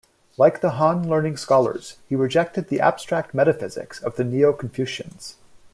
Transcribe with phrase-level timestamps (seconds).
[0.35, 5.35] Like the Han learning scholars, he rejected the abstract metaphysics of the Neo-Confucians.